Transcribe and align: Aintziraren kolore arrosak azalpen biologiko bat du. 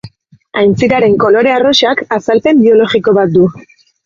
Aintziraren 0.61 1.13
kolore 1.23 1.53
arrosak 1.57 2.01
azalpen 2.19 2.63
biologiko 2.65 3.15
bat 3.21 3.37
du. 3.39 3.49